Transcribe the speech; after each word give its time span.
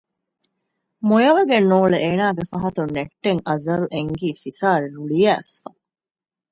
މޮޔަވެގެން 1.07 1.67
ނޫޅެ 1.71 1.97
އޭނާގެ 2.03 2.43
ފަހަތުން 2.51 2.91
ނެއްޓެން 2.95 3.41
އަޒަލް 3.47 3.85
އެންގީ 3.93 4.27
ފިސާރި 4.41 4.87
ރުޅިއައިސްފަ 4.95 5.69